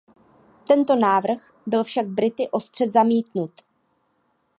Tento 0.67 0.95
návrh 0.95 1.53
byl 1.65 1.83
však 1.83 2.07
Brity 2.07 2.49
ostře 2.49 2.89
zamítnut. 2.89 3.51